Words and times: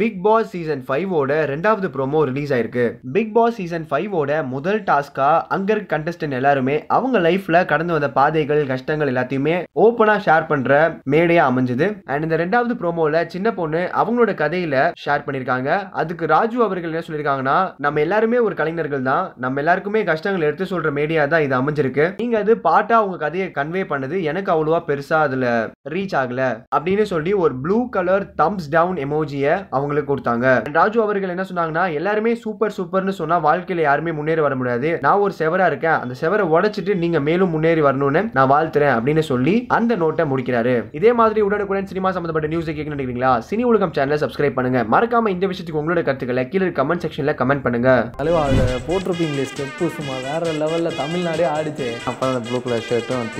Big 0.00 0.16
Boss 0.24 0.48
season 0.52 0.80
ஃபைவோட 0.86 1.32
ரெண்டாவது 1.50 1.88
promo 1.94 2.20
release 2.28 2.52
ஆயிருக்கு. 2.54 2.84
பிக் 3.14 3.32
பாஸ் 3.36 3.56
சீசன் 3.58 3.86
ஃபைவோட 3.90 4.30
முதல் 4.54 4.80
டாஸ்கா 4.88 5.28
அங்க 5.54 5.70
இருக்க 5.74 5.88
கண்டஸ்டன்ட் 5.94 6.36
எல்லாருமே 6.38 6.76
அவங்க 6.96 7.18
லைஃப்ல 7.26 7.56
கடந்து 7.72 7.94
வந்த 7.96 8.08
பாதைகள் 8.16 8.62
கஷ்டங்கள் 8.72 9.10
எல்லாத்தையுமே 9.12 9.56
ஓப்பனா 9.84 10.16
ஷேர் 10.26 10.48
பண்ற 10.50 10.78
மேடையா 11.14 11.44
அமைஞ்சது. 11.50 11.88
அண்ட் 12.12 12.26
இந்த 12.26 12.38
ரெண்டாவது 12.42 12.76
ப்ரோமோல 12.80 13.22
சின்ன 13.34 13.52
பொண்ணு 13.60 13.82
அவங்களோட 14.00 14.34
கதையில 14.42 14.74
ஷேர் 15.04 15.24
பண்ணிருக்காங்க. 15.26 15.70
அதுக்கு 16.02 16.26
ராஜு 16.34 16.58
அவர்கள் 16.66 16.92
என்ன 16.92 17.04
சொல்லியிருக்காங்கன்னா 17.06 17.58
நம்ம 17.86 18.00
எல்லாருமே 18.06 18.40
ஒரு 18.48 18.56
கலைஞர்கள் 18.62 19.08
தான். 19.10 19.24
நம்ம 19.46 19.62
எல்லாருக்குமே 19.64 20.02
கஷ்டங்கள் 20.10 20.48
எடுத்து 20.48 20.72
சொல்ற 20.74 20.90
மீடியா 20.98 21.24
தான் 21.34 21.46
இது 21.46 21.56
அமைஞ்சிருக்கு. 21.60 22.06
நீங்க 22.22 22.36
அது 22.44 22.54
பாட்டா 22.68 22.98
உங்க 23.06 23.18
கதையை 23.24 23.48
கன்வே 23.60 23.84
பண்ணது 23.94 24.18
எனக்கு 24.32 24.52
அவ்வளவா 24.56 24.82
பெருசா 24.90 25.20
அதுல 25.28 25.46
ரீச் 25.94 26.14
ஆகல 26.20 26.42
அப்படின்னு 26.76 27.04
சொல்லி 27.12 27.32
ஒரு 27.44 27.54
ப்ளூ 27.64 27.78
கலர் 27.96 28.24
தம்ஸ் 28.40 28.68
டவுன் 28.70 28.96
எமோஜிய 29.04 29.66
அவங்களுக்கு 29.76 30.10
கொடுத்தாங்க. 30.12 30.46
ராஜு 30.78 30.98
அவர்கள் 31.02 31.32
என்ன 31.34 31.44
சொன்னாங்கன்னா 31.50 31.84
எல்லாருமே 31.98 32.32
சூப்பர் 32.44 32.74
சூப்பர்னு 32.76 33.14
சொன்னா 33.20 33.36
வாழ்க்கையில 33.48 33.84
யாருமே 33.88 34.12
முன்னேறி 34.18 34.44
வர 34.46 34.54
முடியாது. 34.60 34.90
நான் 35.04 35.22
ஒரு 35.26 35.34
செவரா 35.40 35.66
இருக்கேன். 35.72 35.98
அந்த 36.02 36.14
செவரை 36.22 36.46
உடைச்சிட்டு 36.54 36.94
நீங்க 37.02 37.20
மேலும் 37.28 37.52
முன்னேறி 37.54 37.82
வரணும்னு 37.88 38.22
நான் 38.38 38.50
வாழ்த்துறேன் 38.54 38.94
அப்படின்னு 38.96 39.24
சொல்லி 39.30 39.54
அந்த 39.78 39.96
நோட்டை 40.02 40.26
முடிக்கிறாரு. 40.32 40.74
இதே 41.00 41.12
மாதிரி 41.20 41.40
உடனுக்குடன் 41.48 41.90
சினிமா 41.92 42.10
சம்பந்தப்பட்ட 42.16 42.50
நியூஸ் 42.54 42.70
கேட்க 42.70 42.94
நினைக்கிறீங்களா? 42.94 43.32
சினி 43.50 43.66
உலகம் 43.70 43.94
சேனலை 43.98 44.18
சப்ஸ்கிரைப் 44.24 44.58
பண்ணுங்க. 44.58 44.82
மறக்காம 44.94 45.34
இந்த 45.36 45.46
விஷயத்துக்கு 45.52 45.80
உங்களோட 45.82 46.02
கருத்துக்களை 46.08 46.44
கீழே 46.48 46.70
கமெண்ட் 46.80 47.04
செக்ஷன்ல 47.06 47.34
கமெண்ட் 47.42 47.64
பண்ணுங்க. 47.66 47.90
தலைவா 48.20 48.42
அதில் 48.48 48.82
போட்டிருப்பீங்களே 48.88 49.46
ஸ்டெப்பு 49.52 49.88
சும்மா 49.98 50.16
வேற 50.28 50.52
லெவலில் 50.62 50.98
தமிழ்நாடே 51.02 51.46
ஆடிச்சு. 51.56 51.88
அப்புறம் 52.10 52.34
அந்த 52.34 52.42
ப்ளூ 52.48 52.60
கலர் 52.66 52.86
ஷர்ட்டும் 52.90 53.32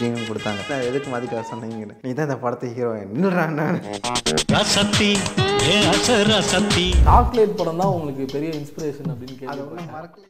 ஜீனும் 0.00 0.28
கொடுத்தாங்க. 0.30 0.62
எதுக்கு 0.90 1.08
மாற்றிட்டு 1.12 1.48
சொன்னீங்க? 1.52 1.69
நீ 1.72 2.12
தான் 2.12 2.26
இந்த 2.26 2.36
படத்தை 2.38 2.68
ஹீரோயின் 2.74 3.12
சாக்லேட் 7.06 7.56
படம் 7.58 7.80
தான் 7.80 7.92
உங்களுக்கு 7.94 8.24
பெரிய 8.32 8.50
இன்ஸ்பிரேஷன் 8.60 9.10
அப்படின்னு 9.12 9.36
மறக்கல. 9.90 10.18